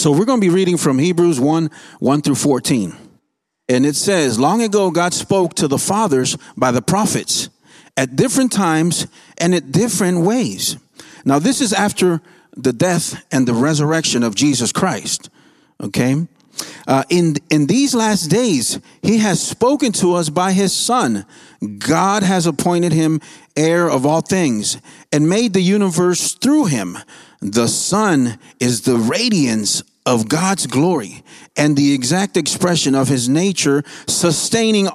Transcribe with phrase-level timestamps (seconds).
[0.00, 2.96] So we're going to be reading from Hebrews 1 1 through 14.
[3.68, 7.50] And it says, Long ago, God spoke to the fathers by the prophets
[7.98, 10.78] at different times and in different ways.
[11.26, 12.22] Now, this is after
[12.56, 15.28] the death and the resurrection of Jesus Christ.
[15.82, 16.26] Okay?
[16.88, 21.26] Uh, in, in these last days, he has spoken to us by his son.
[21.78, 23.20] God has appointed him
[23.54, 24.78] heir of all things
[25.12, 26.96] and made the universe through him.
[27.42, 31.22] The son is the radiance of God's glory
[31.56, 34.88] and the exact expression of his nature, sustaining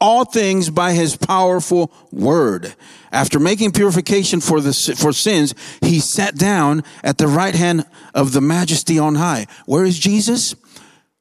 [0.00, 2.72] all things by his powerful word.
[3.10, 8.32] After making purification for the for sins, he sat down at the right hand of
[8.32, 9.48] the majesty on high.
[9.66, 10.54] Where is Jesus?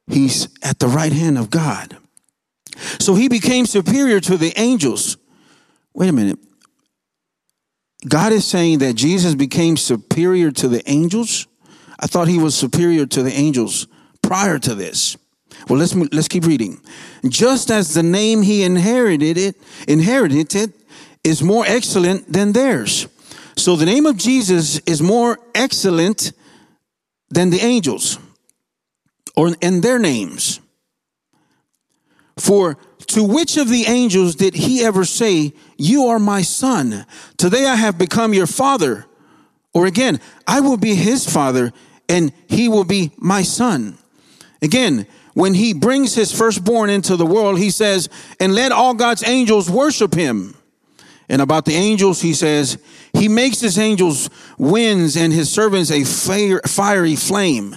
[0.06, 1.98] He's at the right hand of God.
[3.00, 5.18] So he became superior to the angels.
[5.96, 6.38] Wait a minute.
[8.08, 11.48] God is saying that Jesus became superior to the angels?
[12.00, 13.88] I thought he was superior to the angels
[14.22, 15.18] prior to this.
[15.68, 16.82] Well, let's let's keep reading.
[17.28, 19.56] Just as the name he inherited it
[19.88, 20.72] inherited it
[21.24, 23.08] is more excellent than theirs.
[23.58, 26.32] So the name of Jesus is more excellent
[27.30, 28.18] than the angels
[29.36, 30.62] or in their names.
[32.38, 37.06] For to which of the angels did he ever say, You are my son?
[37.38, 39.06] Today I have become your father.
[39.74, 41.74] Or again, I will be his father
[42.10, 43.98] and he will be my son.
[44.62, 49.26] Again, when he brings his firstborn into the world, he says, And let all God's
[49.26, 50.56] angels worship him.
[51.30, 52.80] And about the angels, he says,
[53.14, 57.76] He makes his angels winds and his servants a fiery flame.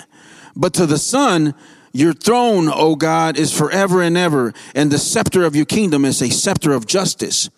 [0.56, 1.54] But to the Son,
[1.92, 6.22] your throne, O God, is forever and ever, and the scepter of your kingdom is
[6.22, 7.50] a scepter of justice.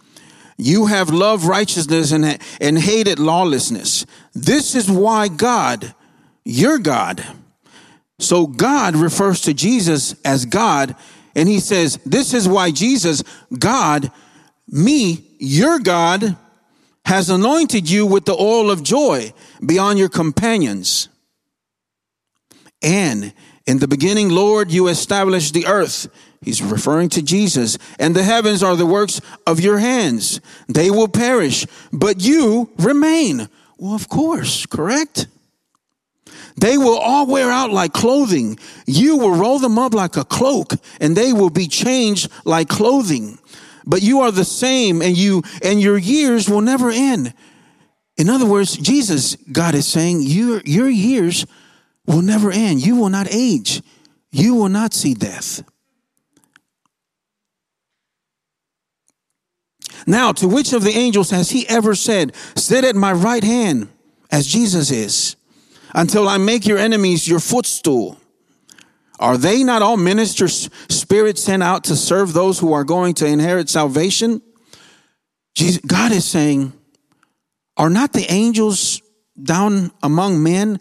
[0.56, 4.06] You have loved righteousness and, and hated lawlessness.
[4.34, 5.94] This is why God,
[6.44, 7.24] your God,
[8.18, 10.94] so God refers to Jesus as God,
[11.34, 13.22] and he says, This is why Jesus,
[13.58, 14.10] God,
[14.68, 16.36] me, your God,
[17.04, 19.32] has anointed you with the oil of joy
[19.64, 21.08] beyond your companions.
[22.82, 23.32] And
[23.66, 26.06] in the beginning, Lord, you established the earth.
[26.42, 27.78] He's referring to Jesus.
[27.98, 30.40] And the heavens are the works of your hands.
[30.68, 33.48] They will perish, but you remain.
[33.78, 35.26] Well, of course, correct?
[36.56, 38.58] They will all wear out like clothing.
[38.86, 43.38] You will roll them up like a cloak and they will be changed like clothing.
[43.86, 47.34] But you are the same and you, and your years will never end.
[48.16, 51.44] In other words, Jesus, God is saying, your, your years
[52.06, 52.84] will never end.
[52.84, 53.82] You will not age.
[54.30, 55.62] You will not see death.
[60.06, 63.88] Now, to which of the angels has he ever said, Sit at my right hand,
[64.30, 65.36] as Jesus is,
[65.94, 68.18] until I make your enemies your footstool?
[69.20, 73.26] Are they not all ministers, spirits sent out to serve those who are going to
[73.26, 74.42] inherit salvation?
[75.54, 76.72] Jesus, God is saying,
[77.76, 79.00] Are not the angels
[79.40, 80.80] down among men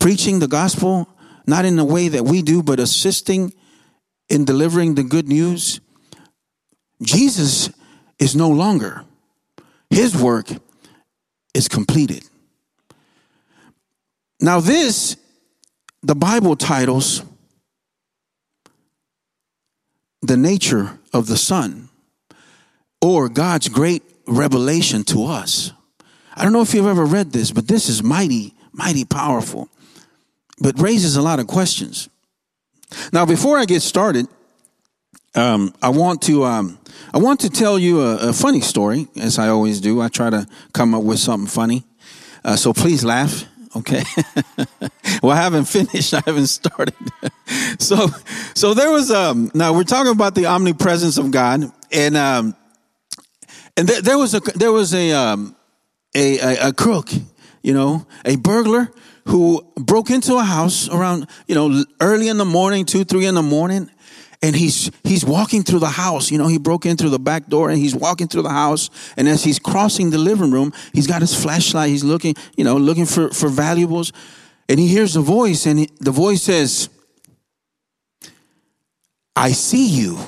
[0.00, 1.08] preaching the gospel,
[1.46, 3.52] not in the way that we do, but assisting
[4.28, 5.80] in delivering the good news,
[7.02, 7.70] Jesus
[8.18, 9.04] is no longer.
[9.90, 10.48] His work
[11.54, 12.24] is completed.
[14.42, 15.16] Now, this,
[16.02, 17.22] the Bible titles
[20.20, 21.88] the nature of the Son
[23.00, 25.72] or God's great revelation to us.
[26.34, 29.68] I don't know if you've ever read this, but this is mighty, mighty powerful
[30.62, 32.08] but raises a lot of questions.
[33.12, 34.28] Now, before I get started,
[35.34, 36.78] um, I want to um,
[37.12, 40.00] I want to tell you a, a, funny story, as I always do.
[40.00, 41.84] I try to come up with something funny,
[42.44, 43.46] uh, so please laugh.
[43.74, 44.02] Okay.
[45.22, 46.12] well, I haven't finished.
[46.12, 46.94] I haven't started.
[47.78, 48.08] so,
[48.54, 49.50] so there was um.
[49.54, 52.54] Now we're talking about the omnipresence of God, and um,
[53.76, 55.56] and there, there was a there was a um
[56.14, 57.10] a, a, a crook,
[57.62, 58.90] you know, a burglar
[59.26, 63.34] who broke into a house around, you know, early in the morning, two, three in
[63.34, 63.90] the morning.
[64.42, 66.30] And he's, he's walking through the house.
[66.30, 68.90] You know, he broke in through the back door and he's walking through the house.
[69.16, 71.90] And as he's crossing the living room, he's got his flashlight.
[71.90, 74.12] He's looking, you know, looking for, for valuables.
[74.68, 76.88] And he hears a voice and he, the voice says,
[79.36, 80.18] I see you.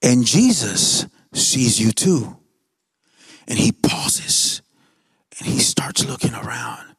[0.00, 2.36] And Jesus sees you too.
[3.48, 4.62] And he pauses
[5.38, 6.94] and he starts looking around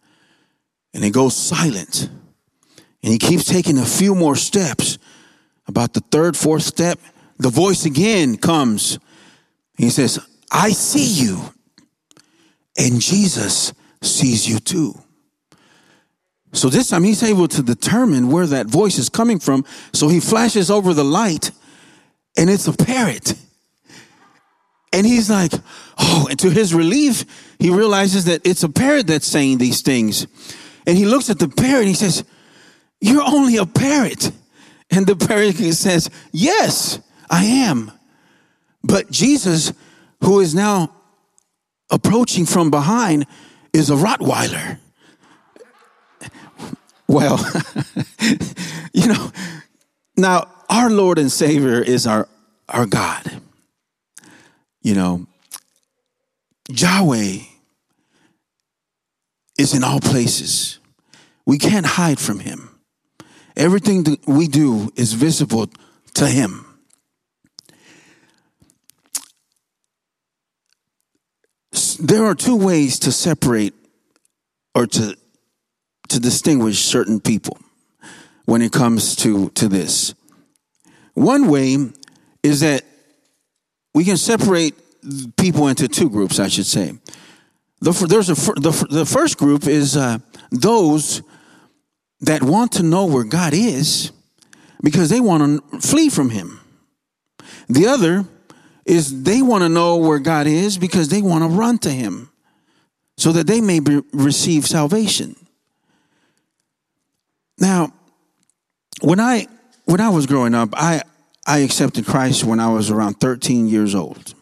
[0.94, 2.10] and it goes silent.
[3.02, 4.98] And he keeps taking a few more steps.
[5.69, 7.00] About the third, fourth step,
[7.38, 8.98] the voice again comes.
[9.77, 10.19] He says,
[10.51, 11.54] I see you.
[12.75, 13.71] And Jesus
[14.01, 15.00] sees you too.
[16.54, 19.63] So this time he's able to determine where that voice is coming from.
[19.94, 21.51] So he flashes over the light
[22.36, 23.36] and it's a parrot.
[24.92, 25.54] And he's like,
[26.00, 30.25] oh, and to his relief, he realizes that it's a parrot that's saying these things.
[30.88, 32.24] And he looks at the parrot and he says,
[33.00, 34.31] You're only a parrot.
[34.92, 37.00] And the parrot says, Yes,
[37.30, 37.92] I am.
[38.84, 39.74] But Jesus,
[40.24, 40.94] who is now
[41.90, 43.26] approaching from behind,
[43.74, 44.80] is a Rottweiler.
[47.08, 47.44] Well,
[48.94, 49.32] you know,
[50.16, 52.28] now our Lord and Savior is our,
[52.68, 53.42] our God.
[54.82, 55.28] You know,
[56.70, 57.40] Yahweh
[59.58, 60.80] is in all places.
[61.46, 62.69] We can't hide from him.
[63.56, 65.69] Everything that we do is visible
[66.16, 66.66] to him.
[72.00, 73.74] There are two ways to separate
[74.74, 75.18] or to
[76.10, 77.57] to distinguish certain people
[78.46, 80.13] when it comes to, to this.
[81.13, 81.78] One way
[82.44, 82.84] is that
[83.94, 84.75] we can separate
[85.38, 86.94] people into two groups, I should say.
[87.81, 90.18] The, there's a, the, the first group is uh,
[90.52, 91.22] those
[92.21, 94.12] that want to know where God is
[94.81, 96.60] because they want to flee from Him.
[97.68, 98.25] The other
[98.86, 102.31] is they want to know where God is because they want to run to Him
[103.18, 105.36] so that they may be, receive salvation.
[107.60, 107.94] Now,
[109.01, 109.48] when I
[109.86, 111.04] when I was growing up, I
[111.45, 114.33] I accepted Christ when I was around 13 years old.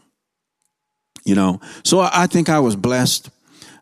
[1.24, 3.29] You know, so I think I was blessed.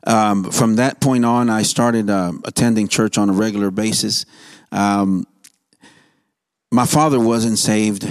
[0.05, 4.25] Um, from that point on, I started uh, attending church on a regular basis.
[4.71, 5.25] Um,
[6.71, 8.07] my father wasn't saved.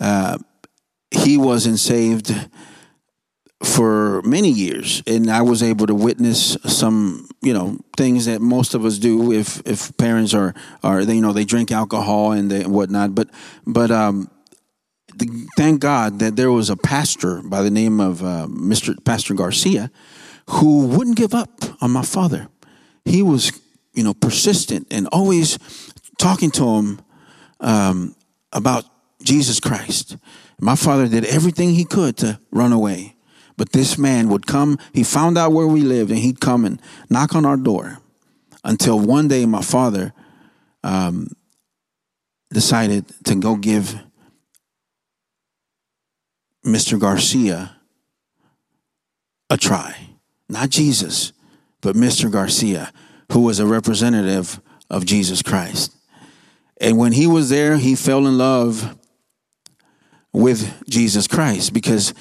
[0.00, 0.38] Uh,
[1.10, 2.34] he wasn't saved
[3.62, 8.74] for many years, and I was able to witness some, you know, things that most
[8.74, 12.50] of us do if if parents are are they you know they drink alcohol and
[12.50, 13.14] they, whatnot.
[13.14, 13.28] But
[13.66, 14.30] but um,
[15.56, 18.96] thank God that there was a pastor by the name of uh, Mr.
[19.04, 19.90] Pastor Garcia
[20.50, 22.48] who wouldn't give up on my father.
[23.04, 23.52] He was
[23.94, 25.58] you know persistent and always
[26.18, 27.00] talking to him
[27.60, 28.14] um,
[28.52, 28.84] about
[29.22, 30.16] Jesus Christ.
[30.60, 33.16] My father did everything he could to run away.
[33.56, 36.80] But this man would come, he found out where we lived, and he'd come and
[37.10, 37.98] knock on our door
[38.64, 40.14] until one day my father
[40.82, 41.28] um,
[42.50, 44.00] decided to go give
[46.64, 46.98] Mr.
[46.98, 47.76] Garcia
[49.50, 50.09] a try.
[50.50, 51.32] Not Jesus,
[51.80, 52.30] but Mr.
[52.30, 52.92] Garcia,
[53.32, 54.60] who was a representative
[54.90, 55.94] of Jesus Christ.
[56.80, 58.98] And when he was there, he fell in love
[60.32, 62.14] with Jesus Christ because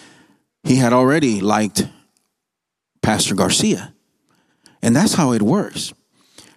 [0.63, 1.87] he had already liked
[3.01, 3.93] Pastor Garcia.
[4.83, 5.91] And that's how it works.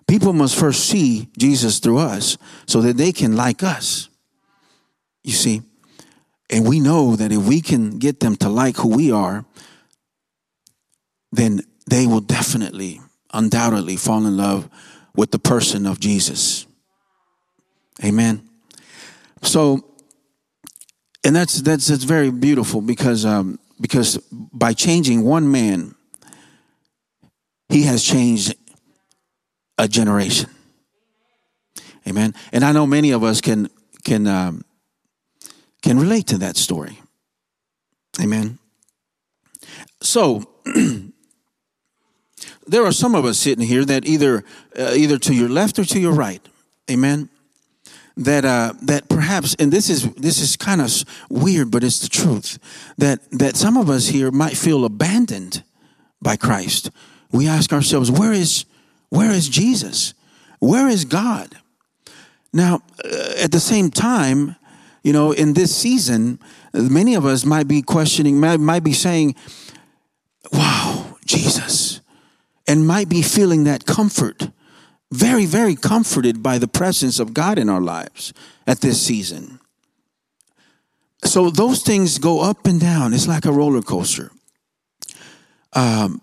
[0.07, 2.37] People must first see Jesus through us
[2.67, 4.11] so that they can like us.
[5.25, 5.63] You see?
[6.51, 9.47] And we know that if we can get them to like who we are,
[11.33, 13.01] then they will definitely,
[13.33, 14.69] undoubtedly fall in love
[15.17, 16.67] with the person of Jesus.
[18.05, 18.49] Amen.
[19.43, 19.85] So,
[21.25, 25.95] and that's that's that's very beautiful because um, because by changing one man,
[27.69, 28.55] he has changed
[29.79, 30.51] a generation.
[32.07, 32.35] Amen.
[32.53, 33.69] And I know many of us can
[34.05, 34.65] can um,
[35.83, 36.99] can relate to that story.
[38.21, 38.59] Amen.
[40.01, 40.45] So
[42.67, 44.45] there are some of us sitting here that either
[44.79, 46.41] uh, either to your left or to your right.
[46.91, 47.29] Amen
[48.17, 50.91] that uh, that perhaps, and this is this is kind of
[51.31, 52.59] weird, but it's the truth
[52.99, 55.63] that that some of us here might feel abandoned
[56.21, 56.91] by Christ.
[57.31, 58.65] We ask ourselves, where is
[59.09, 60.15] where is Jesus?
[60.59, 61.57] Where is God?
[62.53, 64.57] Now, uh, at the same time,
[65.03, 66.39] you know, in this season,
[66.75, 69.35] many of us might be questioning, might, might be saying,
[70.53, 72.02] "Wow, Jesus,"
[72.73, 74.49] and might be feeling that comfort
[75.11, 78.33] very, very comforted by the presence of God in our lives
[78.67, 79.61] at this season.
[81.23, 83.13] So those things go up and down.
[83.13, 84.31] It's like a roller coaster.
[85.75, 86.23] Um,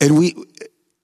[0.00, 0.34] and we,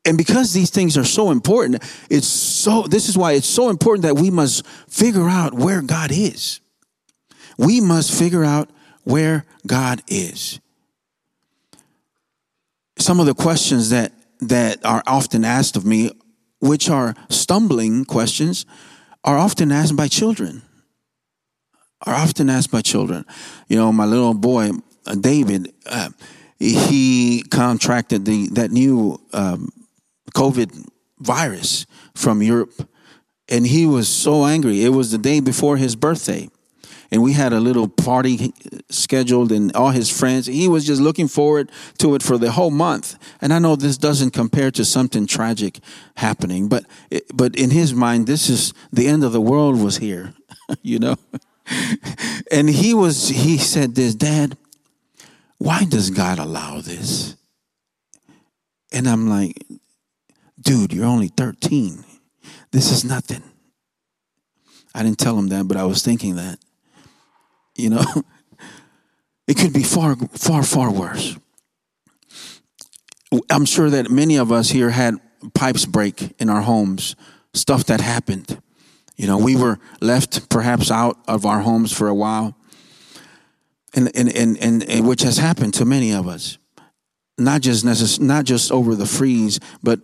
[0.04, 4.02] and because these things are so important, it's so, this is why it's so important
[4.02, 6.58] that we must figure out where God is.
[7.56, 8.70] We must figure out
[9.04, 10.58] where God is.
[12.98, 16.10] Some of the questions that, that are often asked of me
[16.60, 18.66] which are stumbling questions,
[19.24, 20.62] are often asked by children.
[22.06, 23.24] Are often asked by children.
[23.68, 24.70] You know, my little boy,
[25.06, 26.10] uh, David, uh,
[26.58, 29.70] he contracted the that new um,
[30.34, 30.86] COVID
[31.18, 32.88] virus from Europe,
[33.48, 34.84] and he was so angry.
[34.84, 36.48] It was the day before his birthday,
[37.10, 38.52] and we had a little party
[38.88, 40.46] scheduled, and all his friends.
[40.46, 43.16] He was just looking forward to it for the whole month.
[43.40, 45.80] And I know this doesn't compare to something tragic
[46.16, 46.84] happening, but
[47.34, 50.34] but in his mind, this is the end of the world was here,
[50.82, 51.16] you know.
[52.52, 54.56] and he was he said this, Dad,
[55.58, 57.36] why does God allow this?
[58.92, 59.62] And I'm like,
[60.60, 62.04] dude, you're only 13.
[62.72, 63.42] This is nothing.
[64.94, 66.58] I didn't tell him that, but I was thinking that.
[67.80, 68.04] You know,
[69.46, 71.36] it could be far, far, far worse.
[73.48, 75.16] I'm sure that many of us here had
[75.54, 77.16] pipes break in our homes,
[77.54, 78.60] stuff that happened.
[79.16, 82.56] You know, we were left perhaps out of our homes for a while,
[83.94, 86.58] and and and, and, and which has happened to many of us,
[87.38, 90.00] not just necess- not just over the freeze, but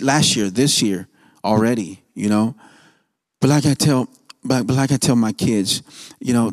[0.00, 1.06] last year, this year
[1.44, 2.02] already.
[2.14, 2.54] You know,
[3.40, 4.08] but like I tell,
[4.44, 5.82] but, but like I tell my kids,
[6.20, 6.52] you know,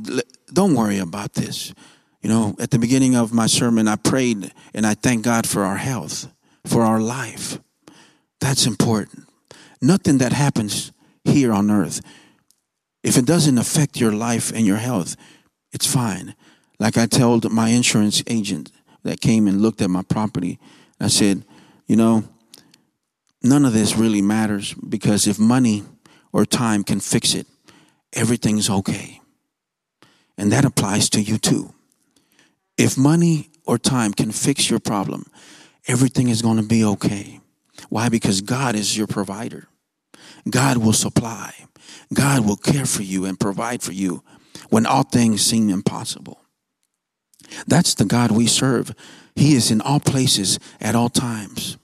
[0.52, 1.74] don't worry about this.
[2.22, 5.64] You know, at the beginning of my sermon, I prayed and I thank God for
[5.64, 6.28] our health,
[6.66, 7.60] for our life.
[8.40, 9.28] That's important.
[9.82, 10.92] Nothing that happens
[11.24, 12.02] here on earth.
[13.04, 15.16] If it doesn't affect your life and your health,
[15.72, 16.36] it's fine.
[16.80, 18.72] Like I told my insurance agent
[19.04, 20.60] that came and looked at my property,
[21.00, 21.46] I said,
[21.86, 22.24] you know,
[23.44, 25.84] none of this really matters because if money
[26.34, 27.48] or time can fix it,
[28.14, 29.22] everything's okay.
[30.38, 31.74] And that applies to you too.
[32.78, 35.26] If money or time can fix your problem,
[35.88, 37.42] everything is going to be okay.
[37.90, 38.10] Why?
[38.10, 39.68] Because God is your provider.
[40.50, 41.54] God will supply.
[42.14, 44.24] God will care for you and provide for you
[44.70, 46.42] when all things seem impossible.
[47.66, 48.94] That's the God we serve.
[49.36, 51.78] He is in all places at all times.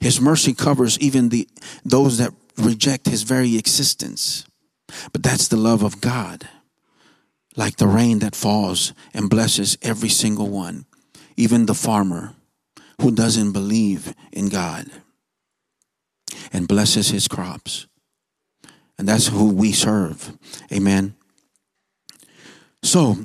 [0.00, 1.48] His mercy covers even the
[1.84, 4.46] those that reject his very existence.
[5.12, 6.48] But that's the love of God.
[7.56, 10.86] Like the rain that falls and blesses every single one,
[11.36, 12.34] even the farmer
[13.00, 14.86] who doesn't believe in God
[16.52, 17.86] and blesses his crops.
[18.98, 20.36] And that's who we serve.
[20.72, 21.14] Amen.
[22.82, 23.16] So,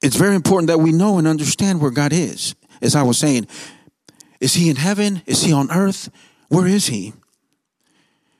[0.00, 2.54] it's very important that we know and understand where God is.
[2.80, 3.48] As I was saying,
[4.40, 5.22] is he in heaven?
[5.26, 6.10] Is he on earth?
[6.48, 7.12] Where is he?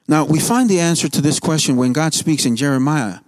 [0.09, 3.19] Now, we find the answer to this question when God speaks in Jeremiah.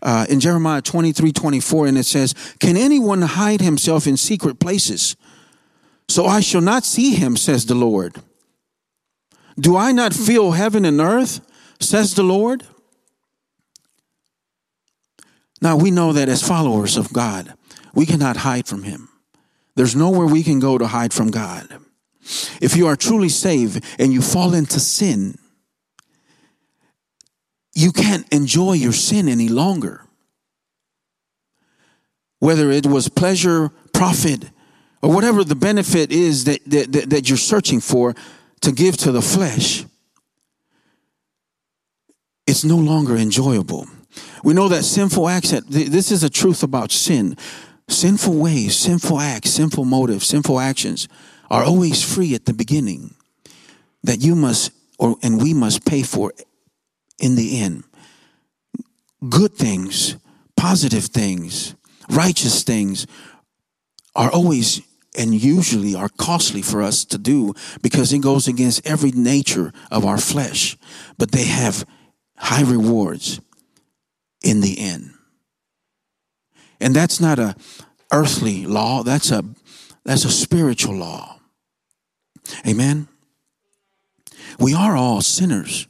[0.00, 5.16] Uh, in Jeremiah 23 24, and it says, Can anyone hide himself in secret places?
[6.08, 8.14] So I shall not see him, says the Lord.
[9.58, 11.40] Do I not feel heaven and earth,
[11.80, 12.62] says the Lord?
[15.60, 17.54] Now we know that as followers of God,
[17.92, 19.08] we cannot hide from him.
[19.74, 21.68] There's nowhere we can go to hide from God.
[22.60, 25.36] If you are truly saved and you fall into sin,
[27.78, 30.04] you can't enjoy your sin any longer.
[32.40, 34.50] Whether it was pleasure, profit,
[35.00, 38.16] or whatever the benefit is that, that, that you're searching for,
[38.62, 39.84] to give to the flesh,
[42.48, 43.86] it's no longer enjoyable.
[44.42, 47.36] We know that sinful acts, this is a truth about sin.
[47.86, 51.06] Sinful ways, sinful acts, sinful motives, sinful actions
[51.48, 53.14] are always free at the beginning
[54.02, 56.32] that you must or and we must pay for
[57.18, 57.84] in the end.
[59.28, 60.16] Good things,
[60.56, 61.74] positive things,
[62.08, 63.06] righteous things
[64.14, 64.82] are always
[65.16, 70.04] and usually are costly for us to do because it goes against every nature of
[70.04, 70.76] our flesh.
[71.18, 71.84] But they have
[72.36, 73.40] high rewards
[74.42, 75.14] in the end.
[76.80, 77.56] And that's not a
[78.12, 79.44] earthly law, that's a
[80.04, 81.40] that's a spiritual law.
[82.66, 83.08] Amen.
[84.58, 85.86] We are all sinners.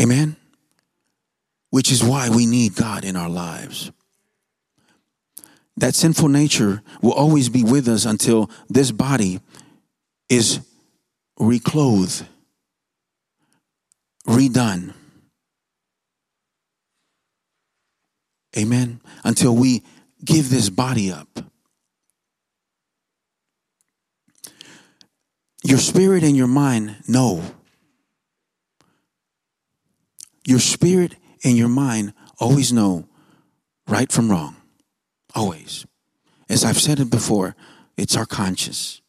[0.00, 0.36] Amen.
[1.70, 3.90] Which is why we need God in our lives.
[5.76, 9.40] That sinful nature will always be with us until this body
[10.28, 10.60] is
[11.38, 12.26] reclothed,
[14.26, 14.94] redone.
[18.56, 19.00] Amen.
[19.24, 19.82] Until we
[20.22, 21.28] give this body up.
[25.64, 27.42] Your spirit and your mind know.
[30.44, 33.08] Your spirit and your mind always know
[33.86, 34.56] right from wrong.
[35.34, 35.86] Always.
[36.48, 37.54] As I've said it before,
[37.96, 39.00] it's our conscious.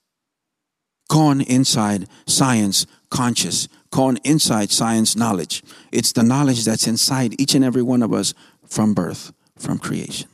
[1.09, 3.67] Gone inside science, conscious.
[3.91, 5.63] Gone inside science, knowledge.
[5.91, 8.33] It's the knowledge that's inside each and every one of us
[8.65, 10.29] from birth, from creation.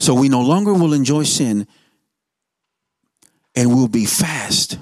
[0.00, 1.66] So we no longer will enjoy sin
[3.54, 4.78] and we'll be fast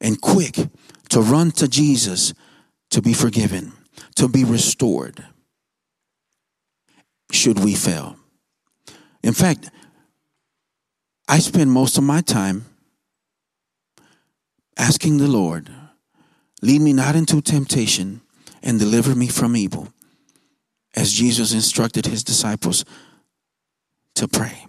[0.00, 0.56] and quick
[1.08, 2.34] to run to Jesus
[2.92, 3.72] to be forgiven,
[4.14, 5.24] to be restored,
[7.30, 8.16] should we fail.
[9.22, 9.70] In fact,
[11.26, 12.66] I spend most of my time
[14.76, 15.70] asking the Lord,
[16.60, 18.20] lead me not into temptation
[18.62, 19.88] and deliver me from evil,
[20.94, 22.84] as Jesus instructed his disciples
[24.16, 24.66] to pray.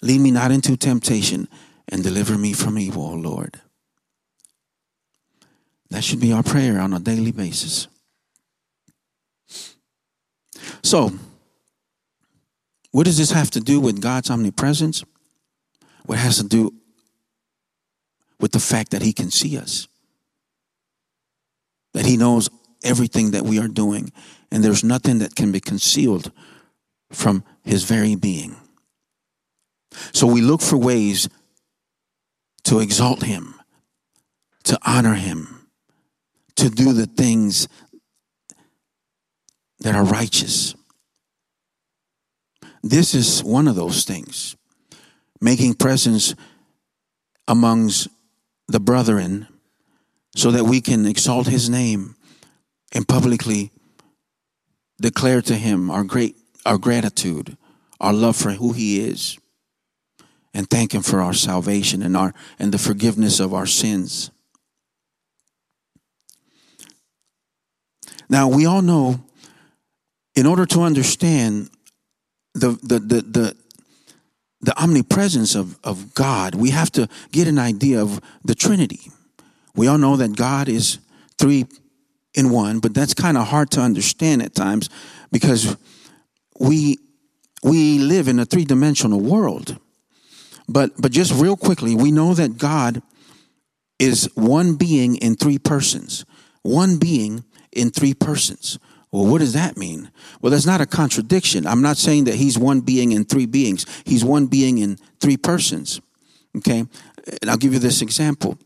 [0.00, 1.46] Lead me not into temptation
[1.88, 3.60] and deliver me from evil, O Lord.
[5.94, 7.86] That should be our prayer on a daily basis.
[10.82, 11.12] So,
[12.90, 15.04] what does this have to do with God's omnipresence?
[16.04, 16.74] What has to do
[18.40, 19.86] with the fact that He can see us,
[21.92, 22.50] that He knows
[22.82, 24.10] everything that we are doing,
[24.50, 26.32] and there's nothing that can be concealed
[27.12, 28.56] from His very being.
[30.12, 31.28] So we look for ways
[32.64, 33.54] to exalt Him,
[34.64, 35.60] to honor Him,
[36.56, 37.68] to do the things
[39.80, 40.74] that are righteous.
[42.82, 44.56] This is one of those things.
[45.40, 46.34] Making presence
[47.48, 48.08] amongst
[48.68, 49.48] the brethren
[50.34, 52.16] so that we can exalt his name
[52.92, 53.70] and publicly
[55.00, 57.58] declare to him our great our gratitude,
[58.00, 59.38] our love for who he is,
[60.54, 64.30] and thank him for our salvation and our and the forgiveness of our sins.
[68.34, 69.20] Now we all know
[70.34, 71.70] in order to understand
[72.54, 73.56] the the the, the
[74.60, 79.02] the omnipresence of, of God, we have to get an idea of the Trinity.
[79.76, 80.98] We all know that God is
[81.38, 81.66] three
[82.34, 84.90] in one, but that's kind of hard to understand at times
[85.30, 85.76] because
[86.58, 86.98] we
[87.62, 89.78] we live in a three-dimensional world.
[90.68, 93.00] But but just real quickly, we know that God
[94.00, 96.24] is one being in three persons.
[96.62, 98.78] One being in three persons.
[99.12, 100.10] Well, what does that mean?
[100.40, 101.66] Well, that's not a contradiction.
[101.66, 103.86] I'm not saying that he's one being in three beings.
[104.04, 106.00] He's one being in three persons.
[106.56, 106.84] Okay?
[107.40, 108.58] And I'll give you this example.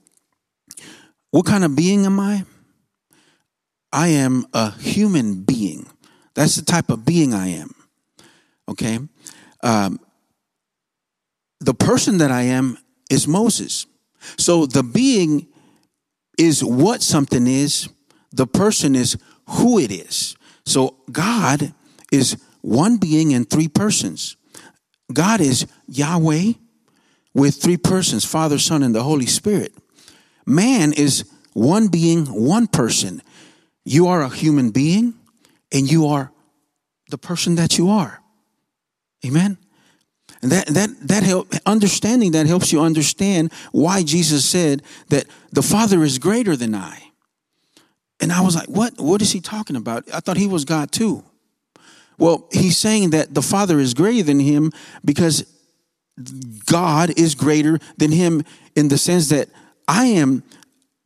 [1.31, 2.45] What kind of being am I?
[3.93, 5.87] I am a human being.
[6.35, 7.75] That's the type of being I am.
[8.69, 8.99] Okay?
[9.63, 10.01] Um,
[11.61, 12.79] the person that I am
[13.11, 13.87] is Moses.
[14.39, 15.49] So the being
[16.39, 17.89] is what something is,
[18.33, 19.17] the person is
[19.49, 20.37] who it is.
[20.65, 21.73] So God
[22.13, 24.37] is one being in three persons.
[25.13, 26.53] God is Yahweh
[27.35, 29.73] with three persons Father, Son, and the Holy Spirit.
[30.47, 33.23] Man is one being, one person.
[33.85, 35.15] You are a human being,
[35.73, 36.31] and you are
[37.11, 38.21] the person that you are.
[39.25, 39.59] Amen.
[40.43, 45.63] And that that that help understanding that helps you understand why Jesus said that the
[45.63, 47.08] Father is greater than I.
[48.21, 48.99] And I was like, what?
[48.99, 50.05] What is he talking about?
[50.13, 51.25] I thought he was God too.
[52.19, 54.73] Well, he's saying that the Father is greater than him
[55.05, 55.45] because
[56.67, 58.43] God is greater than him
[58.75, 59.49] in the sense that
[59.87, 60.43] I am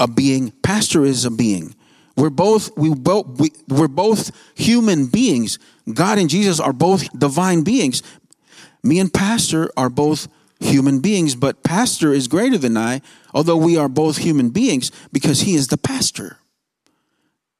[0.00, 1.74] a being, Pastor is a being.
[2.16, 5.58] We're both we both we, we're both human beings.
[5.92, 8.02] God and Jesus are both divine beings.
[8.82, 10.28] Me and Pastor are both
[10.60, 13.00] human beings, but Pastor is greater than I,
[13.32, 16.38] although we are both human beings because he is the pastor.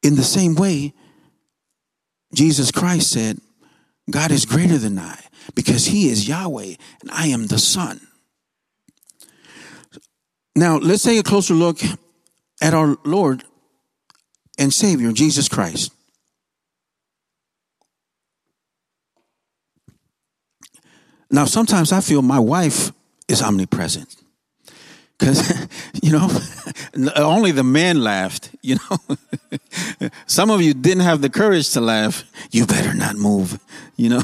[0.02, 0.92] In the same way,
[2.34, 3.38] Jesus Christ said,
[4.10, 5.18] God is greater than I
[5.54, 8.00] because he is Yahweh and I am the Son.
[10.54, 11.78] Now, let's take a closer look
[12.60, 13.44] at our Lord
[14.58, 15.92] and Savior, Jesus Christ.
[21.30, 22.92] Now, sometimes I feel my wife
[23.28, 24.21] is omnipresent.
[25.22, 25.68] Because,
[26.02, 26.28] you know,
[27.16, 30.08] only the men laughed, you know.
[30.26, 32.24] Some of you didn't have the courage to laugh.
[32.50, 33.60] You better not move,
[33.94, 34.22] you know.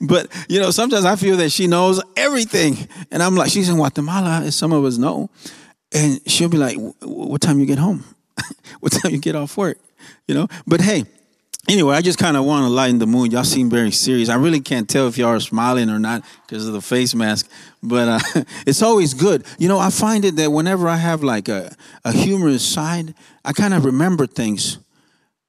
[0.00, 2.76] but, you know, sometimes I feel that she knows everything.
[3.10, 5.28] And I'm like, she's in Guatemala, as some of us know.
[5.90, 8.04] And she'll be like, what time you get home?
[8.78, 9.78] what time you get off work?
[10.28, 10.48] You know.
[10.68, 11.04] But hey,
[11.68, 13.32] Anyway, I just kind of want to lighten the mood.
[13.32, 14.28] Y'all seem very serious.
[14.28, 17.48] I really can't tell if y'all are smiling or not because of the face mask,
[17.84, 19.44] but uh, it's always good.
[19.58, 21.72] You know, I find it that whenever I have like a,
[22.04, 24.78] a humorous side, I kind of remember things,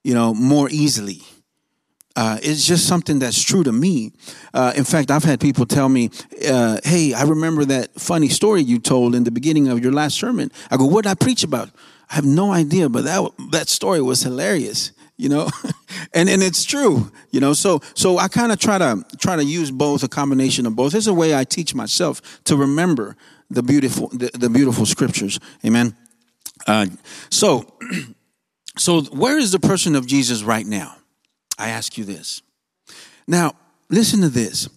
[0.04, 1.24] you know, more easily.
[2.16, 4.12] Uh, it's just something that's true to me.
[4.54, 6.12] Uh, in fact, I've had people tell me,
[6.48, 10.20] uh, "Hey, I remember that funny story you told in the beginning of your last
[10.20, 11.72] sermon." I go, "What did I preach about?"
[12.12, 15.50] I have no idea, but that that story was hilarious you know
[16.14, 19.44] and and it's true you know so so i kind of try to try to
[19.44, 23.16] use both a combination of both it's a way i teach myself to remember
[23.54, 25.40] the beautiful the, the beautiful scriptures.
[25.66, 25.96] Amen.
[26.68, 26.88] Uh,
[27.30, 27.66] so,
[28.78, 30.96] so where is the person of Jesus right now?
[31.58, 32.42] I ask you this.
[33.28, 33.54] Now,
[33.90, 34.68] listen to this.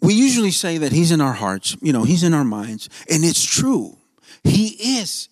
[0.00, 3.24] We usually say that he's in our hearts, you know, he's in our minds, and
[3.24, 3.96] it's true.
[4.44, 5.28] He is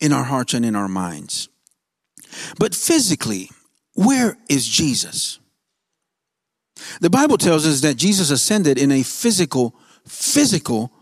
[0.00, 1.48] in our hearts and in our minds.
[2.58, 3.50] But physically,
[3.94, 5.38] where is Jesus?
[7.00, 9.74] The Bible tells us that Jesus ascended in a physical,
[10.06, 10.92] physical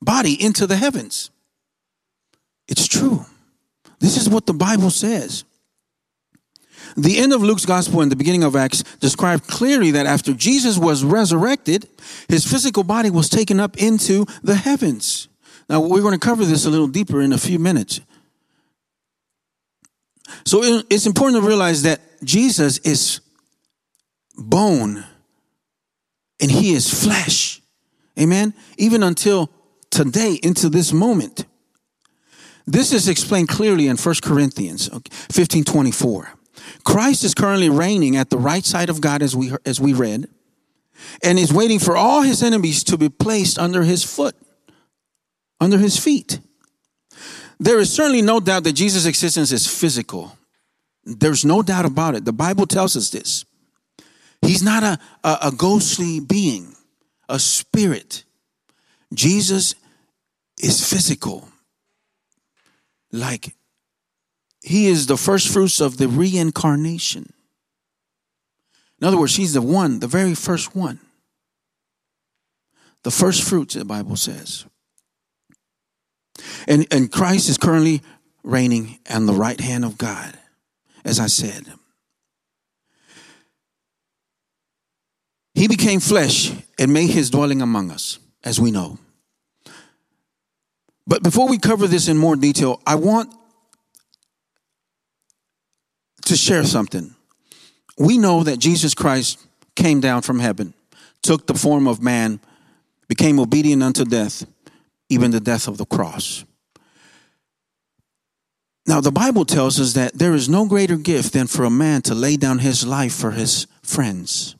[0.00, 1.30] body into the heavens.
[2.68, 3.24] It's true.
[4.00, 5.44] This is what the Bible says.
[6.96, 10.76] The end of Luke's gospel and the beginning of Acts describe clearly that after Jesus
[10.76, 11.88] was resurrected,
[12.28, 15.28] his physical body was taken up into the heavens.
[15.68, 18.00] Now, we're going to cover this a little deeper in a few minutes.
[20.44, 23.20] So it's important to realize that Jesus is
[24.36, 25.04] bone
[26.40, 27.60] and he is flesh.
[28.18, 28.54] Amen.
[28.76, 29.50] Even until
[29.90, 31.46] today, into this moment.
[32.66, 34.88] This is explained clearly in 1 Corinthians
[35.30, 36.32] 15 24.
[36.84, 40.28] Christ is currently reigning at the right side of God as we, as we read,
[41.22, 44.36] and is waiting for all his enemies to be placed under his foot,
[45.60, 46.40] under his feet.
[47.62, 50.36] There is certainly no doubt that Jesus' existence is physical.
[51.04, 52.24] There's no doubt about it.
[52.24, 53.44] The Bible tells us this.
[54.40, 56.74] He's not a, a, a ghostly being,
[57.28, 58.24] a spirit.
[59.14, 59.76] Jesus
[60.60, 61.48] is physical.
[63.12, 63.54] Like
[64.60, 67.32] he is the first fruits of the reincarnation.
[69.00, 70.98] In other words, he's the one, the very first one.
[73.04, 74.64] The first fruits, the Bible says.
[76.66, 78.02] And, and Christ is currently
[78.42, 80.36] reigning on the right hand of God,
[81.04, 81.66] as I said.
[85.54, 88.98] He became flesh and made his dwelling among us, as we know.
[91.06, 93.32] But before we cover this in more detail, I want
[96.24, 97.14] to share something.
[97.98, 100.74] We know that Jesus Christ came down from heaven,
[101.22, 102.40] took the form of man,
[103.08, 104.46] became obedient unto death,
[105.12, 106.44] even the death of the cross.
[108.86, 112.02] Now, the Bible tells us that there is no greater gift than for a man
[112.02, 114.56] to lay down his life for his friends.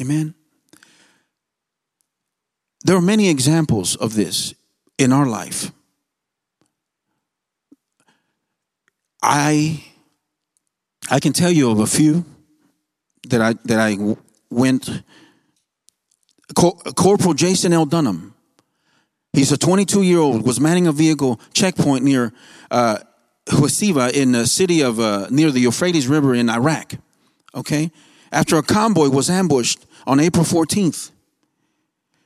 [0.00, 0.34] Amen.
[2.84, 4.54] There are many examples of this
[4.98, 5.70] in our life.
[9.22, 9.84] I
[11.08, 12.24] I can tell you of a few
[13.28, 14.16] that I that I
[14.50, 15.02] went.
[16.54, 17.86] Corporal Jason L.
[17.86, 18.31] Dunham.
[19.32, 20.44] He's a 22 year old.
[20.44, 22.32] Was manning a vehicle checkpoint near
[22.70, 22.98] uh,
[23.46, 26.94] Husaybah in the city of uh, near the Euphrates River in Iraq.
[27.54, 27.90] Okay,
[28.30, 31.10] after a convoy was ambushed on April 14th,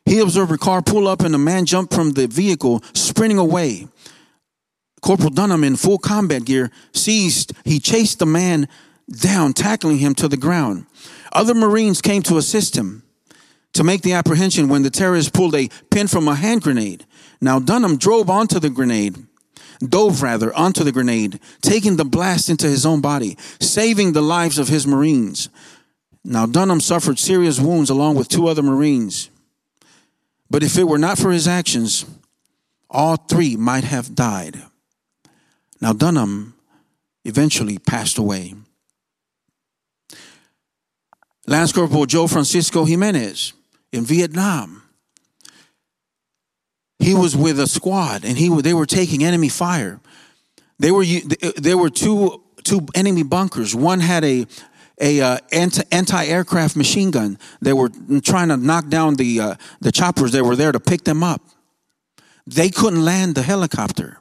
[0.04, 3.88] he observed a car pull up and a man jump from the vehicle, sprinting away.
[5.00, 8.68] Corporal Dunham, in full combat gear, seized, he chased the man
[9.10, 10.86] down, tackling him to the ground.
[11.32, 13.02] Other Marines came to assist him
[13.76, 17.06] to make the apprehension when the terrorist pulled a pin from a hand grenade.
[17.40, 19.16] Now Dunham drove onto the grenade,
[19.80, 24.58] dove rather onto the grenade, taking the blast into his own body, saving the lives
[24.58, 25.48] of his Marines.
[26.24, 29.30] Now Dunham suffered serious wounds along with two other Marines.
[30.50, 32.04] But if it were not for his actions,
[32.88, 34.62] all three might have died.
[35.80, 36.54] Now, Dunham
[37.24, 38.54] eventually passed away.
[41.46, 43.52] Lance Corporal Joe Francisco Jimenez
[43.96, 44.82] in Vietnam.
[46.98, 50.00] He was with a squad and he they were taking enemy fire.
[50.78, 51.04] They were
[51.56, 53.74] there were two two enemy bunkers.
[53.74, 54.46] One had a
[55.00, 57.38] a uh, anti aircraft machine gun.
[57.60, 57.90] They were
[58.22, 61.42] trying to knock down the uh, the choppers that were there to pick them up.
[62.46, 64.18] They couldn't land the helicopter.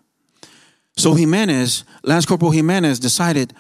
[0.98, 3.54] So Jimenez, Lance Corporal Jimenez, decided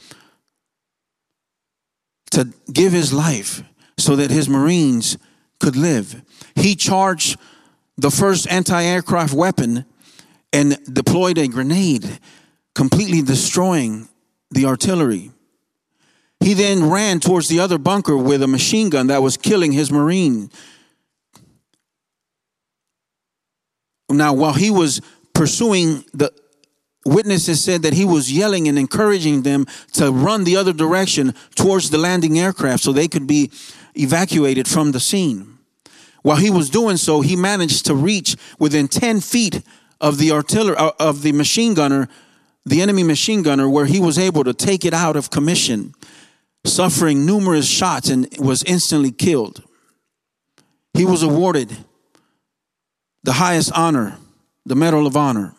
[2.31, 3.63] to give his life
[3.97, 5.17] so that his Marines
[5.59, 6.21] could live.
[6.55, 7.37] He charged
[7.97, 9.85] the first anti aircraft weapon
[10.51, 12.19] and deployed a grenade,
[12.73, 14.07] completely destroying
[14.51, 15.31] the artillery.
[16.39, 19.91] He then ran towards the other bunker with a machine gun that was killing his
[19.91, 20.49] Marine.
[24.09, 25.01] Now, while he was
[25.33, 26.31] pursuing the
[27.05, 31.91] witnesses said that he was yelling and encouraging them to run the other direction towards
[31.91, 33.51] the landing aircraft so they could be
[33.95, 35.57] evacuated from the scene.
[36.21, 39.61] While he was doing so, he managed to reach within 10 feet
[40.01, 42.07] of the artillery, uh, of the machine gunner,
[42.65, 45.93] the enemy machine gunner, where he was able to take it out of commission
[46.67, 49.63] suffering numerous shots and was instantly killed.
[50.93, 51.75] He was awarded
[53.23, 54.17] the highest honor,
[54.65, 55.53] the Medal of Honor.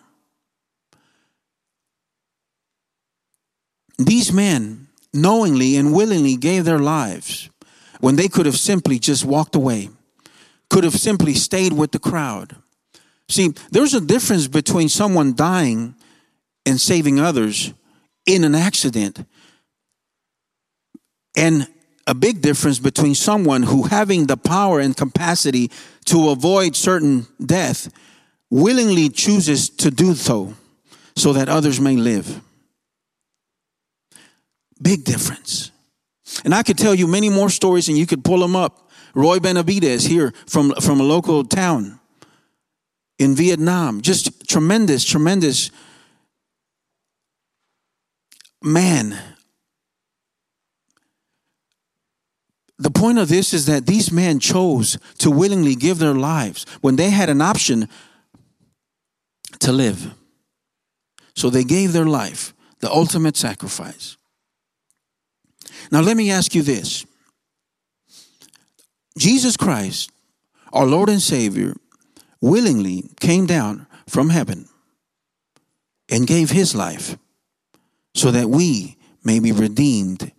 [3.98, 7.48] These men knowingly and willingly gave their lives
[8.06, 9.88] when they could have simply just walked away,
[10.70, 12.54] could have simply stayed with the crowd.
[13.28, 15.96] See, there's a difference between someone dying
[16.64, 17.74] and saving others
[18.24, 19.26] in an accident
[21.36, 21.66] and
[22.06, 25.72] a big difference between someone who having the power and capacity
[26.04, 27.92] to avoid certain death
[28.50, 30.54] willingly chooses to do so
[31.16, 32.40] so that others may live.
[34.80, 35.72] Big difference.
[36.44, 38.90] And I could tell you many more stories and you could pull them up.
[39.14, 42.00] Roy Benavidez here from, from a local town
[43.18, 44.02] in Vietnam.
[44.02, 45.70] Just tremendous, tremendous
[48.62, 49.18] man.
[52.78, 56.96] The point of this is that these men chose to willingly give their lives when
[56.96, 57.88] they had an option
[59.60, 60.12] to live.
[61.34, 64.18] So they gave their life, the ultimate sacrifice.
[65.90, 67.04] Now, let me ask you this
[69.18, 70.10] Jesus Christ,
[70.72, 71.74] our Lord and Savior,
[72.40, 74.68] willingly came down from heaven
[76.08, 77.16] and gave his life
[78.14, 80.32] so that we may be redeemed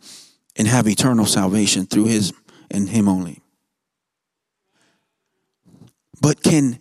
[0.55, 2.33] and have eternal salvation through his
[2.71, 3.41] and him only.
[6.21, 6.79] But can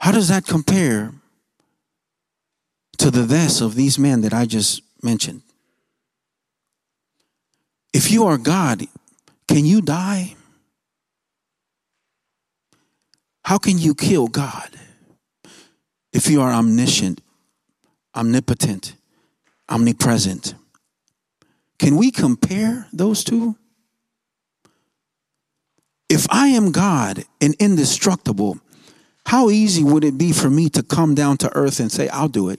[0.00, 1.14] how does that compare
[2.98, 5.40] to the deaths of these men that I just mentioned?
[7.94, 8.88] If you are God,
[9.46, 10.34] can you die?
[13.44, 14.68] How can you kill God
[16.12, 17.20] if you are omniscient,
[18.16, 18.96] omnipotent,
[19.68, 20.56] omnipresent?
[21.78, 23.56] Can we compare those two?
[26.08, 28.58] If I am God and indestructible,
[29.26, 32.28] how easy would it be for me to come down to earth and say, I'll
[32.28, 32.58] do it?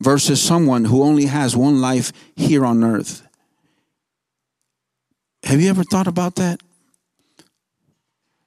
[0.00, 3.22] Versus someone who only has one life here on earth
[5.52, 6.62] have you ever thought about that?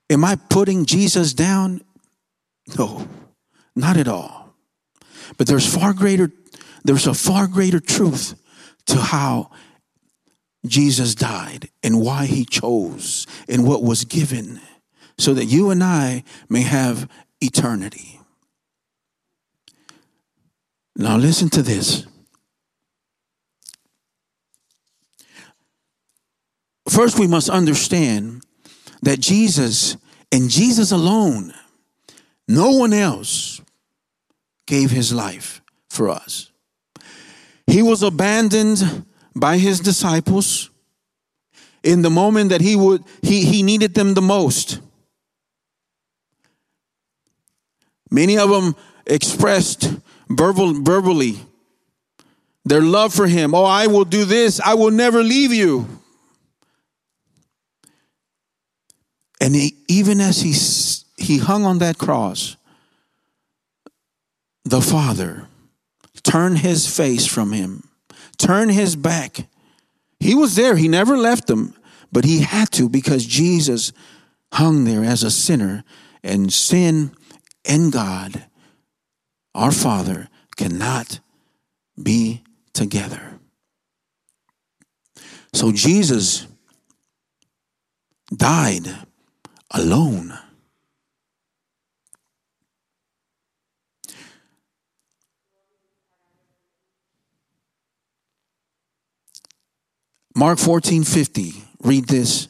[0.10, 1.82] Am I putting Jesus down?
[2.80, 3.08] No,
[3.76, 4.56] not at all.
[5.38, 6.32] But there's far greater,
[6.84, 8.34] there's a far greater truth
[8.88, 9.52] to how
[10.66, 14.60] Jesus died and why he chose and what was given
[15.20, 17.08] so that you and I may have
[17.40, 18.20] eternity.
[20.96, 22.08] Now, listen to this.
[26.88, 28.44] First, we must understand
[29.02, 29.98] that Jesus
[30.32, 31.54] and Jesus alone,
[32.48, 33.62] no one else
[34.68, 36.52] gave his life for us.
[37.68, 40.70] He was abandoned by his disciples
[41.84, 44.80] in the moment that he would he, he needed them the most.
[48.10, 49.94] Many of them expressed
[50.30, 51.38] verbal, verbally
[52.64, 53.54] their love for him.
[53.54, 54.60] Oh, I will do this.
[54.60, 55.88] I will never leave you.
[59.46, 60.54] And he, even as he,
[61.24, 62.58] he hung on that cross,
[64.64, 65.48] the Father
[66.24, 67.88] turned his face from him,
[68.40, 69.48] turned his back.
[70.20, 71.76] He was there, he never left them,
[72.12, 73.94] but he had to because Jesus
[74.52, 75.84] hung there as a sinner,
[76.24, 77.12] and sin
[77.66, 78.46] and God,
[79.54, 80.28] our Father,
[80.58, 81.20] cannot
[82.02, 82.42] be
[82.74, 83.40] together.
[85.54, 86.48] So Jesus
[88.36, 89.06] died
[89.76, 90.38] alone.
[100.38, 102.50] Mark 14 50, read this.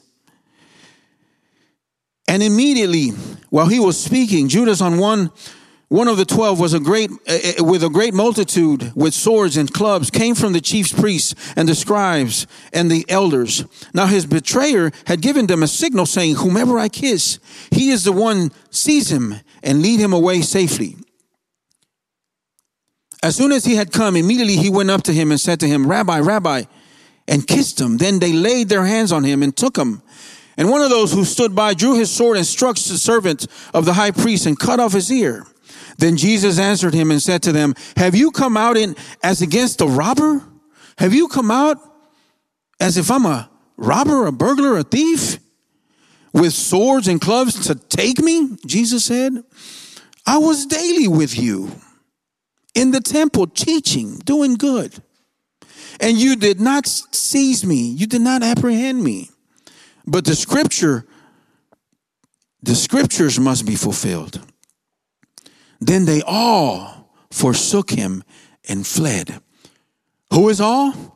[2.28, 3.10] And immediately,
[3.50, 5.32] while he was speaking, Judas on one
[5.96, 9.72] one of the twelve was a great, uh, with a great multitude with swords and
[9.72, 13.64] clubs, came from the chief priests and the scribes and the elders.
[13.94, 17.40] Now his betrayer had given them a signal saying, whomever I kiss,
[17.72, 20.98] he is the one, seize him and lead him away safely.
[23.24, 25.68] As soon as he had come, immediately he went up to him and said to
[25.68, 26.64] him, Rabbi, Rabbi,
[27.26, 27.98] and kissed him.
[27.98, 30.02] Then they laid their hands on him and took him.
[30.58, 33.86] And one of those who stood by drew his sword and struck the servant of
[33.86, 35.46] the high priest and cut off his ear.
[35.98, 39.82] Then Jesus answered him and said to them, Have you come out in as against
[39.82, 40.44] a robber?
[40.98, 41.78] Have you come out
[42.80, 45.40] as if I'm a robber, a burglar, a thief?
[46.34, 48.58] With swords and clubs to take me?
[48.66, 49.42] Jesus said,
[50.28, 51.72] I was daily with you
[52.74, 54.94] in the temple teaching, doing good.
[56.02, 59.30] And you did not seize me, you did not apprehend me.
[60.06, 61.06] But the scripture
[62.66, 64.42] the scriptures must be fulfilled.
[65.86, 68.24] Then they all forsook him
[68.68, 69.40] and fled.
[70.34, 71.16] Who is all?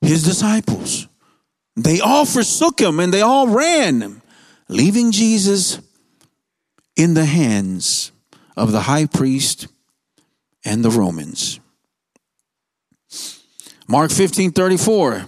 [0.00, 1.06] His disciples.
[1.76, 4.20] They all forsook him and they all ran,
[4.68, 5.78] leaving Jesus
[6.96, 8.10] in the hands
[8.56, 9.68] of the high priest
[10.64, 11.60] and the Romans.
[13.86, 15.26] Mark 15 34,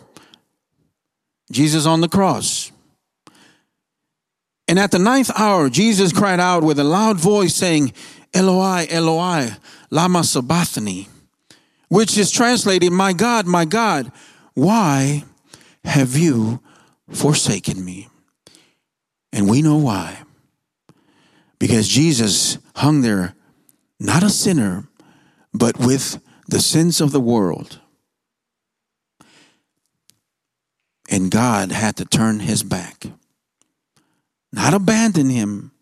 [1.53, 2.73] Jesus on the cross.
[4.67, 7.93] And at the ninth hour, Jesus cried out with a loud voice, saying,
[8.33, 9.51] Eloi, Eloi,
[9.91, 11.09] Lama Sabachthani,
[11.89, 14.13] which is translated, My God, my God,
[14.55, 15.25] why
[15.85, 16.61] have you
[17.09, 18.09] forsaken me?
[19.33, 20.23] And we know why.
[21.59, 23.35] Because Jesus hung there,
[23.99, 24.89] not a sinner,
[25.53, 27.81] but with the sins of the world.
[31.11, 33.07] And God had to turn his back,
[34.53, 35.73] not abandon him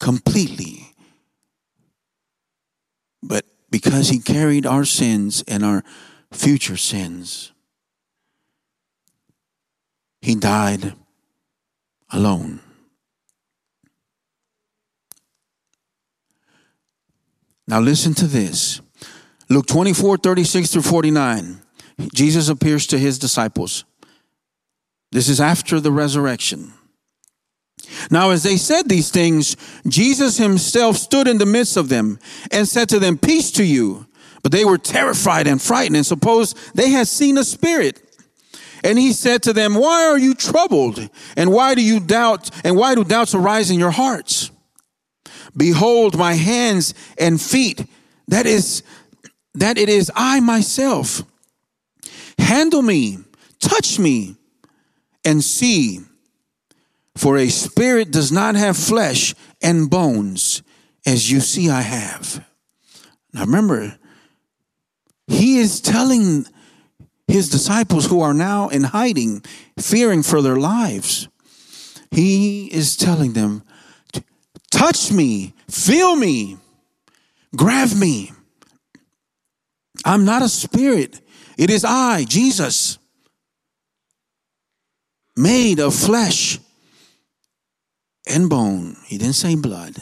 [0.00, 0.94] completely,
[3.22, 5.82] but because he carried our sins and our
[6.32, 7.52] future sins,
[10.20, 10.94] he died
[12.12, 12.60] alone.
[17.68, 18.80] Now listen to this.
[19.48, 21.62] Luke 24, 36 through 49.
[22.14, 23.84] Jesus appears to his disciples.
[25.12, 26.72] This is after the resurrection.
[28.10, 32.18] Now, as they said these things, Jesus himself stood in the midst of them
[32.50, 34.06] and said to them, Peace to you.
[34.42, 38.00] But they were terrified and frightened and supposed they had seen a spirit.
[38.84, 41.08] And he said to them, Why are you troubled?
[41.36, 42.50] And why do you doubt?
[42.64, 44.50] And why do doubts arise in your hearts?
[45.56, 47.84] Behold my hands and feet.
[48.28, 48.82] That is,
[49.54, 51.22] that it is I myself.
[52.38, 53.18] Handle me,
[53.58, 54.36] touch me,
[55.24, 56.00] and see.
[57.16, 60.62] For a spirit does not have flesh and bones,
[61.06, 62.46] as you see I have.
[63.32, 63.98] Now remember,
[65.26, 66.46] he is telling
[67.26, 69.42] his disciples who are now in hiding,
[69.78, 71.28] fearing for their lives.
[72.10, 73.62] He is telling them,
[74.70, 76.58] touch me, feel me,
[77.56, 78.32] grab me.
[80.04, 81.20] I'm not a spirit.
[81.56, 82.98] It is I, Jesus,
[85.34, 86.60] made of flesh
[88.26, 88.96] and bone.
[89.06, 89.96] He didn't say blood.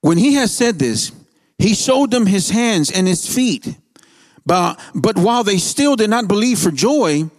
[0.00, 1.12] When he has said this,
[1.58, 3.76] he showed them his hands and his feet.
[4.46, 7.30] But, but while they still did not believe for joy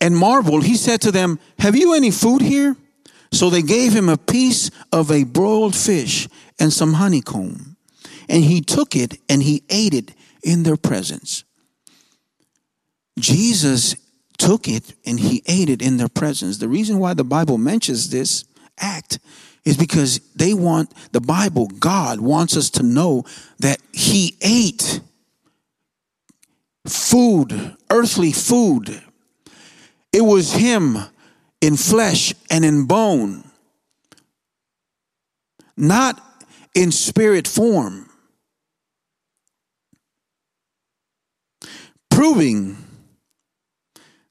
[0.00, 2.76] and marveled, he said to them, Have you any food here?
[3.36, 7.76] So they gave him a piece of a broiled fish and some honeycomb.
[8.28, 11.44] And he took it and he ate it in their presence.
[13.18, 13.96] Jesus
[14.38, 16.58] took it and he ate it in their presence.
[16.58, 18.44] The reason why the Bible mentions this
[18.78, 19.18] act
[19.66, 23.24] is because they want the Bible, God wants us to know
[23.58, 25.00] that He ate
[26.86, 29.02] food, earthly food.
[30.12, 30.98] It was Him
[31.60, 33.50] in flesh and in bone,
[35.76, 36.20] not
[36.74, 38.08] in spirit form.
[42.10, 42.76] Proving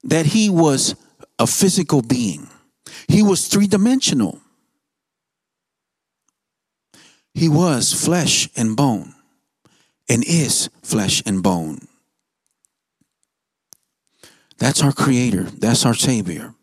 [0.03, 0.95] that he was
[1.37, 2.47] a physical being.
[3.07, 4.41] He was three dimensional.
[7.33, 9.13] He was flesh and bone
[10.07, 11.87] and is flesh and bone.
[14.57, 16.53] That's our Creator, that's our Savior.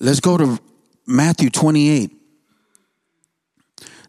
[0.00, 0.58] Let's go to
[1.06, 2.10] Matthew 28.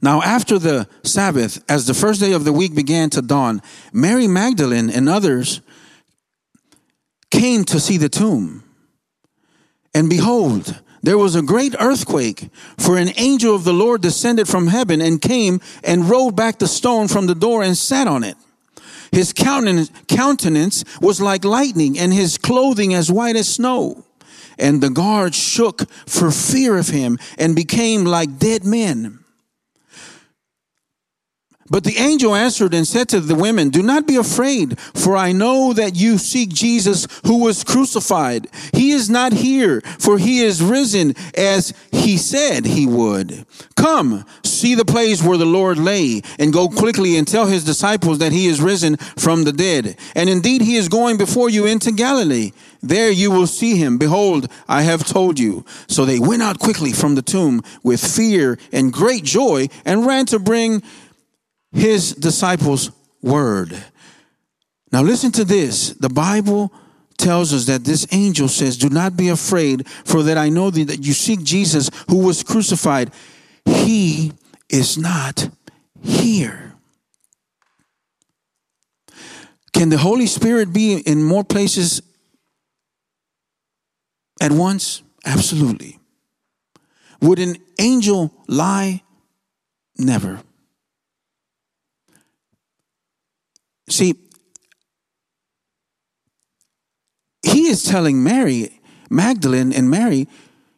[0.01, 3.61] Now, after the Sabbath, as the first day of the week began to dawn,
[3.93, 5.61] Mary Magdalene and others
[7.29, 8.63] came to see the tomb.
[9.93, 14.67] And behold, there was a great earthquake, for an angel of the Lord descended from
[14.67, 18.37] heaven and came and rolled back the stone from the door and sat on it.
[19.11, 24.05] His countenance was like lightning and his clothing as white as snow.
[24.57, 29.20] And the guards shook for fear of him and became like dead men.
[31.71, 35.31] But the angel answered and said to the women, Do not be afraid, for I
[35.31, 38.47] know that you seek Jesus who was crucified.
[38.73, 43.45] He is not here, for he is risen as he said he would.
[43.77, 48.19] Come, see the place where the Lord lay and go quickly and tell his disciples
[48.19, 49.97] that he is risen from the dead.
[50.13, 52.51] And indeed, he is going before you into Galilee.
[52.83, 53.97] There you will see him.
[53.97, 55.63] Behold, I have told you.
[55.87, 60.25] So they went out quickly from the tomb with fear and great joy and ran
[60.25, 60.83] to bring
[61.71, 62.91] his disciples
[63.21, 63.83] word.
[64.91, 65.91] Now listen to this.
[65.91, 66.71] The Bible
[67.17, 71.05] tells us that this angel says, Do not be afraid, for that I know that
[71.05, 73.11] you seek Jesus who was crucified.
[73.65, 74.33] He
[74.69, 75.49] is not
[76.03, 76.75] here.
[79.73, 82.01] Can the Holy Spirit be in more places
[84.41, 85.01] at once?
[85.25, 85.99] Absolutely.
[87.21, 89.03] Would an angel lie?
[89.97, 90.41] Never.
[93.91, 94.15] See,
[97.43, 98.79] he is telling Mary,
[99.09, 100.29] Magdalene, and Mary,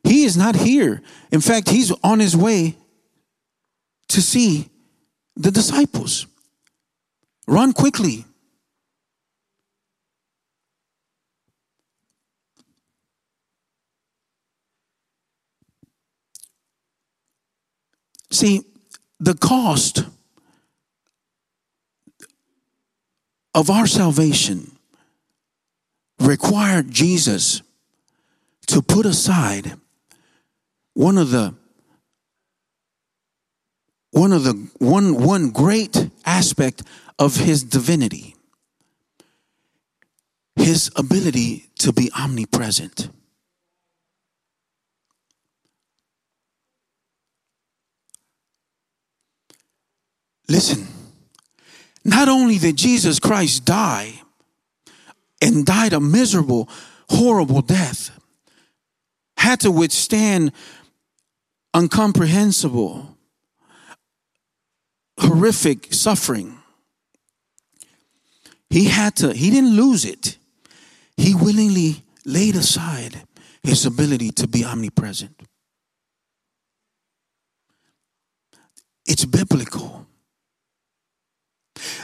[0.04, 1.02] he is not here.
[1.32, 2.76] In fact, he's on his way
[4.10, 4.70] to see
[5.36, 6.26] the disciples.
[7.48, 8.26] Run quickly.
[18.32, 18.62] See,
[19.20, 20.06] the cost
[23.54, 24.72] of our salvation
[26.20, 27.62] required Jesus
[28.68, 29.74] to put aside
[30.94, 31.54] one of the
[34.12, 36.84] one of the one one great aspect
[37.20, 38.36] of his divinity
[40.56, 43.10] his ability to be omnipresent.
[50.48, 51.03] Listen
[52.06, 54.22] not only did Jesus Christ die
[55.42, 56.70] and died a miserable,
[57.10, 58.12] horrible death,
[59.38, 60.52] had to withstand
[61.74, 63.18] uncomprehensible,
[65.20, 66.58] horrific suffering.
[68.70, 70.38] He had to, he didn't lose it.
[71.18, 73.24] He willingly laid aside
[73.62, 75.40] his ability to be omnipresent.
[79.06, 80.08] It's biblical.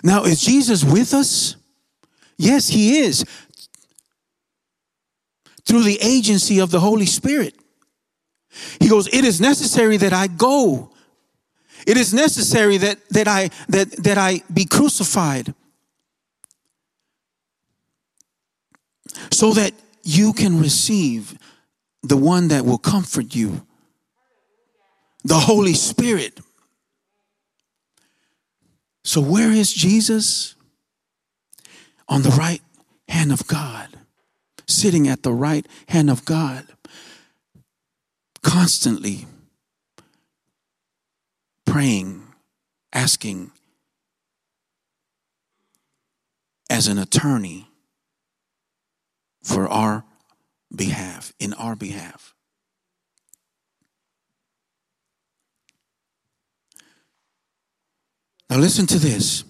[0.04, 1.56] Now, is Jesus with us?
[2.38, 3.26] Yes, He is.
[5.66, 7.56] Through the agency of the Holy Spirit.
[8.80, 10.92] He goes, It is necessary that I go.
[11.88, 15.54] It is necessary that, that, I, that, that I be crucified
[19.32, 19.74] so that
[20.04, 21.38] you can receive
[22.04, 23.66] the one that will comfort you
[25.24, 26.40] the Holy Spirit.
[29.10, 30.54] So, where is Jesus?
[32.08, 32.62] On the right
[33.08, 33.88] hand of God,
[34.68, 36.68] sitting at the right hand of God,
[38.44, 39.26] constantly
[41.66, 42.22] praying,
[42.94, 43.50] asking
[46.70, 47.68] as an attorney
[49.42, 50.06] for our
[50.72, 52.36] behalf, in our behalf.
[58.50, 59.44] Now, listen to this.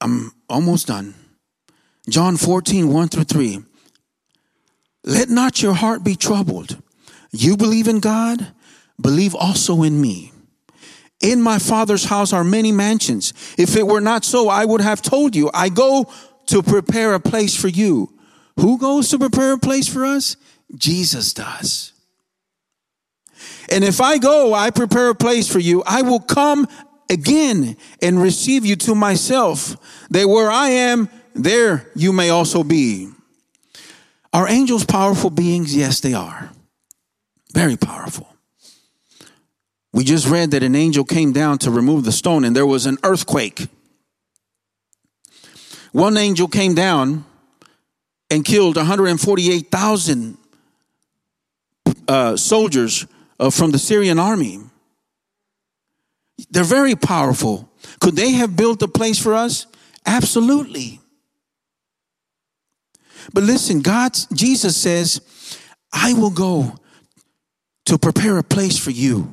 [0.00, 1.14] I'm almost done.
[2.08, 3.58] John 14, 1 through 3.
[5.04, 6.80] Let not your heart be troubled.
[7.32, 8.52] You believe in God,
[9.00, 10.32] believe also in me.
[11.20, 13.32] In my Father's house are many mansions.
[13.58, 15.50] If it were not so, I would have told you.
[15.52, 16.10] I go
[16.46, 18.14] to prepare a place for you.
[18.58, 20.36] Who goes to prepare a place for us?
[20.74, 21.92] Jesus does.
[23.70, 26.66] And if I go, I prepare a place for you, I will come
[27.10, 29.76] again and receive you to myself,
[30.10, 33.08] that where I am, there you may also be.
[34.32, 35.74] Are angels powerful beings?
[35.74, 36.50] Yes, they are.
[37.54, 38.28] Very powerful.
[39.92, 42.86] We just read that an angel came down to remove the stone and there was
[42.86, 43.68] an earthquake.
[45.92, 47.24] One angel came down
[48.30, 50.38] and killed 148,000
[52.06, 53.06] uh, soldiers
[53.40, 54.60] uh, from the Syrian army.
[56.50, 57.68] They're very powerful.
[58.00, 59.66] Could they have built a place for us?
[60.06, 61.00] Absolutely.
[63.32, 65.20] But listen, God, Jesus says,
[65.92, 66.74] I will go
[67.86, 69.32] to prepare a place for you.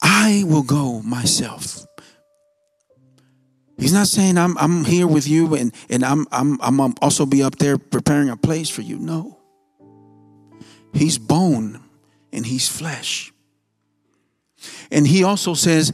[0.00, 1.84] I will go myself.
[3.78, 7.42] He's not saying I'm, I'm here with you and, and I'm, I'm, I'm also be
[7.42, 8.98] up there preparing a place for you.
[8.98, 9.38] No.
[10.92, 11.80] He's bone
[12.32, 13.32] and he's flesh.
[14.90, 15.92] And he also says,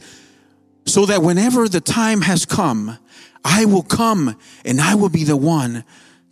[0.85, 2.97] so that whenever the time has come,
[3.43, 5.83] I will come and I will be the one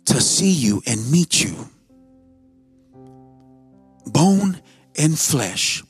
[0.06, 1.68] to see you and meet you.
[4.06, 4.60] Bone
[4.98, 5.82] and flesh.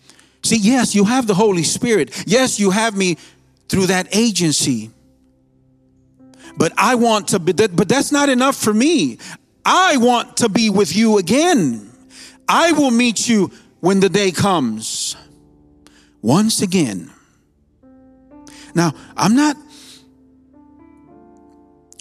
[0.42, 2.24] See, yes, you have the Holy Spirit.
[2.26, 3.16] Yes, you have me
[3.68, 4.90] through that agency.
[6.56, 9.18] But I want to be, but that's not enough for me.
[9.64, 11.90] I want to be with you again.
[12.46, 13.50] I will meet you
[13.80, 15.16] when the day comes.
[16.24, 17.10] Once again.
[18.74, 19.58] Now, I'm not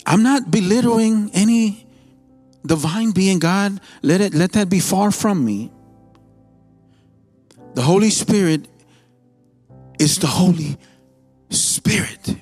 [0.06, 1.86] I'm not belittling any
[2.66, 3.82] divine being God.
[4.02, 5.74] Let it let that be far from me.
[7.74, 8.70] The Holy Spirit
[10.00, 10.78] is the Holy
[11.50, 12.38] Spirit.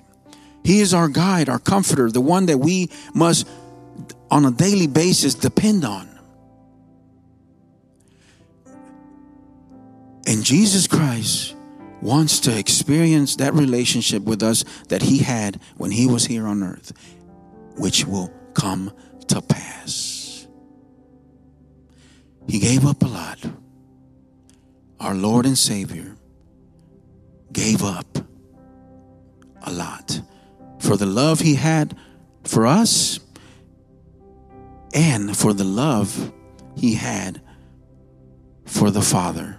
[0.64, 3.48] He is our guide, our comforter, the one that we must
[4.30, 6.08] on a daily basis depend on.
[10.28, 11.56] And Jesus Christ
[12.02, 16.64] wants to experience that relationship with us that he had when he was here on
[16.64, 16.93] earth,
[17.78, 18.91] which will come
[19.28, 20.47] to pass.
[22.47, 23.39] He gave up a lot.
[24.99, 26.16] Our Lord and Savior
[27.52, 28.18] gave up
[29.64, 30.22] a lot
[30.80, 31.95] for the love he had
[32.43, 33.20] for us
[34.93, 36.34] and for the love
[36.76, 37.41] he had
[38.66, 39.58] for the Father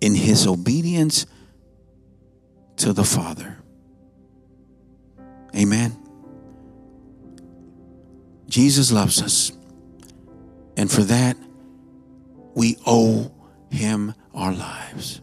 [0.00, 1.26] in his obedience
[2.76, 3.58] to the Father.
[5.54, 5.96] Amen.
[8.48, 9.52] Jesus loves us.
[10.76, 11.36] And for that,
[12.54, 13.32] we owe
[13.70, 15.20] him our lives.